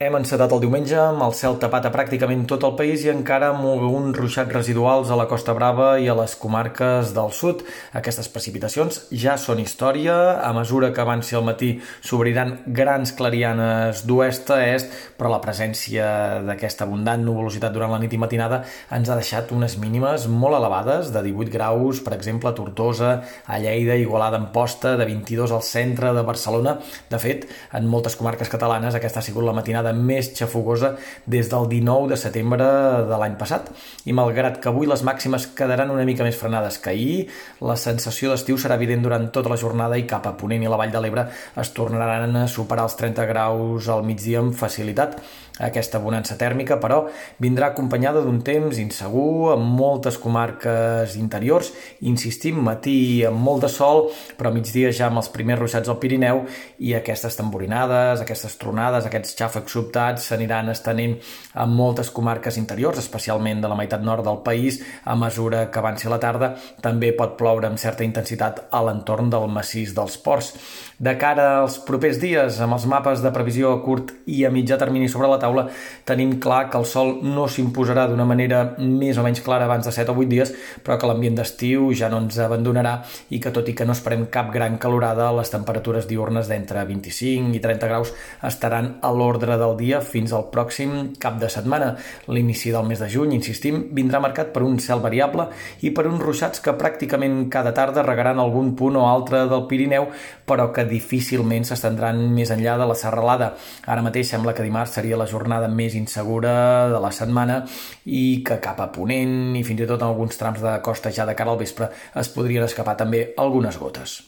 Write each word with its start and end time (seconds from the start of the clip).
Hem 0.00 0.14
encetat 0.16 0.48
el 0.56 0.62
diumenge 0.62 0.94
amb 0.96 1.20
el 1.26 1.34
cel 1.36 1.58
tapat 1.60 1.84
a 1.84 1.90
pràcticament 1.92 2.46
tot 2.48 2.62
el 2.64 2.70
país 2.72 3.02
i 3.04 3.10
encara 3.12 3.50
amb 3.52 3.66
alguns 3.68 4.16
ruixats 4.16 4.54
residuals 4.56 5.10
a 5.12 5.16
la 5.20 5.26
Costa 5.28 5.52
Brava 5.52 5.88
i 6.00 6.06
a 6.08 6.14
les 6.16 6.32
comarques 6.40 7.10
del 7.12 7.34
sud. 7.36 7.60
Aquestes 8.00 8.30
precipitacions 8.32 8.96
ja 9.12 9.34
són 9.36 9.60
història. 9.60 10.14
A 10.40 10.54
mesura 10.56 10.88
que 10.96 11.02
avanci 11.04 11.36
el 11.36 11.44
matí 11.44 11.68
s'obriran 12.00 12.54
grans 12.78 13.12
clarianes 13.18 14.00
d'oest 14.08 14.54
a 14.56 14.58
est, 14.70 14.96
però 15.20 15.34
la 15.34 15.42
presència 15.44 16.06
d'aquesta 16.48 16.88
abundant 16.88 17.28
nuvolositat 17.28 17.76
durant 17.76 17.92
la 17.92 18.00
nit 18.00 18.16
i 18.16 18.22
matinada 18.24 18.62
ens 18.96 19.12
ha 19.12 19.20
deixat 19.20 19.52
unes 19.52 19.76
mínimes 19.84 20.24
molt 20.32 20.62
elevades, 20.62 21.12
de 21.12 21.26
18 21.28 21.52
graus, 21.58 22.00
per 22.00 22.16
exemple, 22.16 22.48
a 22.48 22.56
Tortosa, 22.56 23.12
a 23.44 23.60
Lleida, 23.60 24.00
Igualada, 24.00 24.40
Amposta, 24.40 24.96
de 24.96 25.10
22 25.12 25.52
al 25.52 25.68
centre 25.74 26.16
de 26.16 26.24
Barcelona. 26.32 26.78
De 27.12 27.20
fet, 27.20 27.50
en 27.76 27.84
moltes 27.84 28.16
comarques 28.16 28.48
catalanes 28.48 28.96
aquesta 28.96 29.20
ha 29.20 29.28
sigut 29.28 29.44
la 29.44 29.58
matinada 29.60 29.89
jornada 29.90 29.92
més 29.92 30.30
xafogosa 30.34 30.96
des 31.26 31.48
del 31.50 31.68
19 31.68 32.08
de 32.10 32.16
setembre 32.16 32.66
de 33.08 33.18
l'any 33.18 33.36
passat. 33.36 33.70
I 34.06 34.12
malgrat 34.12 34.60
que 34.60 34.68
avui 34.68 34.86
les 34.86 35.02
màximes 35.02 35.46
quedaran 35.56 35.90
una 35.90 36.04
mica 36.04 36.24
més 36.24 36.36
frenades 36.36 36.78
que 36.78 36.90
ahir, 36.90 37.28
la 37.60 37.76
sensació 37.76 38.30
d'estiu 38.30 38.56
serà 38.56 38.76
evident 38.76 39.02
durant 39.02 39.30
tota 39.30 39.50
la 39.50 39.58
jornada 39.58 39.98
i 39.98 40.06
cap 40.06 40.26
a 40.26 40.36
Ponent 40.36 40.62
i 40.62 40.68
la 40.68 40.76
Vall 40.76 40.92
de 40.92 41.00
l'Ebre 41.00 41.28
es 41.56 41.70
tornaran 41.74 42.36
a 42.36 42.48
superar 42.48 42.84
els 42.84 42.96
30 42.96 43.26
graus 43.26 43.88
al 43.88 44.04
migdia 44.04 44.40
amb 44.40 44.54
facilitat. 44.54 45.20
Aquesta 45.60 45.98
bonança 46.00 46.38
tèrmica, 46.40 46.78
però, 46.80 47.02
vindrà 47.36 47.68
acompanyada 47.68 48.22
d'un 48.24 48.38
temps 48.40 48.78
insegur 48.80 49.52
amb 49.52 49.66
moltes 49.76 50.16
comarques 50.16 51.18
interiors, 51.20 51.68
insistim, 52.00 52.62
matí 52.64 53.20
amb 53.28 53.36
molt 53.44 53.66
de 53.66 53.68
sol, 53.68 54.06
però 54.38 54.48
a 54.48 54.56
migdia 54.56 54.88
ja 54.88 55.10
amb 55.10 55.20
els 55.20 55.28
primers 55.28 55.60
ruixats 55.60 55.92
al 55.92 55.98
Pirineu 56.00 56.46
i 56.80 56.94
aquestes 56.96 57.36
tamborinades, 57.36 58.24
aquestes 58.24 58.56
tronades, 58.56 59.04
aquests 59.04 59.36
xàfecs 59.36 59.76
sobtats 59.80 60.28
s'aniran 60.30 60.70
estenent 60.70 61.16
a 61.54 61.66
moltes 61.66 62.12
comarques 62.14 62.60
interiors, 62.60 63.00
especialment 63.00 63.64
de 63.64 63.70
la 63.70 63.78
meitat 63.78 64.04
nord 64.06 64.24
del 64.26 64.42
país, 64.46 64.80
a 65.04 65.16
mesura 65.18 65.66
que 65.70 65.80
avanci 65.80 66.08
la 66.08 66.20
tarda, 66.22 66.54
també 66.84 67.12
pot 67.16 67.36
ploure 67.40 67.66
amb 67.66 67.80
certa 67.80 68.06
intensitat 68.06 68.66
a 68.70 68.84
l'entorn 68.86 69.30
del 69.32 69.48
massís 69.50 69.94
dels 69.96 70.18
ports. 70.22 70.54
De 71.00 71.14
cara 71.16 71.62
als 71.62 71.78
propers 71.80 72.18
dies, 72.20 72.58
amb 72.60 72.76
els 72.76 72.84
mapes 72.84 73.22
de 73.24 73.32
previsió 73.32 73.72
a 73.72 73.80
curt 73.80 74.12
i 74.28 74.42
a 74.44 74.50
mitjà 74.52 74.76
termini 74.80 75.08
sobre 75.08 75.30
la 75.30 75.38
taula, 75.40 75.66
tenim 76.04 76.34
clar 76.42 76.66
que 76.70 76.76
el 76.76 76.84
sol 76.84 77.14
no 77.24 77.46
s'imposarà 77.48 78.04
d'una 78.10 78.26
manera 78.28 78.60
més 78.78 79.16
o 79.16 79.24
menys 79.24 79.40
clara 79.40 79.64
abans 79.64 79.88
de 79.88 79.94
7 79.96 80.12
o 80.12 80.18
8 80.18 80.28
dies, 80.28 80.52
però 80.84 80.98
que 81.00 81.08
l'ambient 81.08 81.38
d'estiu 81.40 81.88
ja 81.96 82.10
no 82.12 82.20
ens 82.20 82.36
abandonarà 82.44 82.98
i 83.32 83.40
que 83.40 83.52
tot 83.54 83.68
i 83.72 83.74
que 83.76 83.86
no 83.88 83.96
esperem 83.96 84.26
cap 84.28 84.52
gran 84.52 84.76
calorada, 84.82 85.30
les 85.32 85.50
temperatures 85.52 86.08
diurnes 86.10 86.50
d'entre 86.52 86.84
25 86.84 87.56
i 87.56 87.64
30 87.64 87.90
graus 87.90 88.12
estaran 88.44 88.98
a 89.00 89.14
l'ordre 89.16 89.56
del 89.70 89.78
dia 89.78 90.00
fins 90.04 90.34
al 90.36 90.48
pròxim 90.52 91.14
cap 91.22 91.38
de 91.40 91.48
setmana. 91.50 91.94
L'inici 92.28 92.72
del 92.74 92.86
mes 92.88 93.00
de 93.00 93.08
juny, 93.10 93.34
insistim, 93.36 93.86
vindrà 93.96 94.20
marcat 94.20 94.52
per 94.54 94.64
un 94.66 94.78
cel 94.82 95.00
variable 95.00 95.48
i 95.86 95.92
per 95.94 96.06
uns 96.10 96.22
ruixats 96.22 96.62
que 96.64 96.76
pràcticament 96.78 97.46
cada 97.52 97.72
tarda 97.76 98.04
regaran 98.06 98.42
algun 98.42 98.74
punt 98.76 98.98
o 99.00 99.06
altre 99.08 99.44
del 99.50 99.66
Pirineu, 99.70 100.08
però 100.46 100.70
que 100.74 100.86
difícilment 100.88 101.66
s'estendran 101.68 102.20
més 102.34 102.50
enllà 102.54 102.76
de 102.80 102.88
la 102.90 102.98
serralada. 102.98 103.52
Ara 103.86 104.04
mateix 104.06 104.32
sembla 104.34 104.54
que 104.56 104.66
dimarts 104.66 104.98
seria 104.98 105.18
la 105.20 105.28
jornada 105.30 105.68
més 105.68 105.94
insegura 105.98 106.88
de 106.90 107.00
la 107.02 107.12
setmana 107.14 107.62
i 108.06 108.42
que 108.46 108.60
cap 108.62 108.80
a 108.80 108.90
Ponent 108.90 109.54
i 109.56 109.64
fins 109.66 109.84
i 109.84 109.88
tot 109.88 110.02
en 110.02 110.10
alguns 110.10 110.40
trams 110.40 110.60
de 110.64 110.74
costa 110.84 111.14
ja 111.14 111.28
de 111.28 111.36
cara 111.38 111.54
al 111.54 111.60
vespre 111.60 111.90
es 112.20 112.34
podrien 112.34 112.66
escapar 112.66 112.98
també 112.98 113.30
algunes 113.38 113.78
gotes. 113.78 114.20